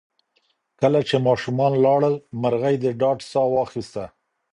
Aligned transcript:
کله 0.81 0.99
چې 1.07 1.15
ماشومان 1.27 1.73
لاړل، 1.85 2.15
مرغۍ 2.41 2.75
د 2.83 2.85
ډاډ 2.99 3.19
ساه 3.31 3.47
واخیسته. 3.55 4.03